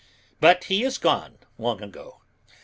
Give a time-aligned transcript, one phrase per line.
[0.39, 2.23] But he is gone long ago.